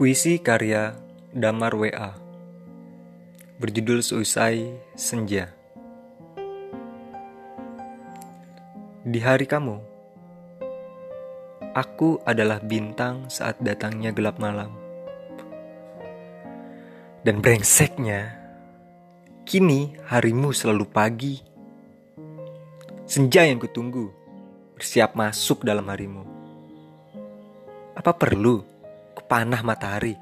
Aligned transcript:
Puisi 0.00 0.40
karya 0.40 0.96
Damar 1.28 1.76
WA 1.76 2.16
Berjudul 3.60 4.00
Seusai 4.00 4.72
Senja. 4.96 5.52
Di 9.04 9.20
hari 9.20 9.44
kamu 9.44 9.76
Aku 11.76 12.16
adalah 12.24 12.64
bintang 12.64 13.28
saat 13.28 13.60
datangnya 13.60 14.08
gelap 14.16 14.40
malam. 14.40 14.72
Dan 17.20 17.44
brengseknya 17.44 18.40
Kini 19.44 20.00
harimu 20.08 20.56
selalu 20.56 20.84
pagi. 20.88 21.36
Senja 23.04 23.44
yang 23.44 23.60
kutunggu 23.60 24.08
Bersiap 24.80 25.12
masuk 25.12 25.60
dalam 25.60 25.84
harimu. 25.92 26.24
Apa 27.92 28.16
perlu 28.16 28.79
kepanah 29.30 29.62
matahari 29.62 30.18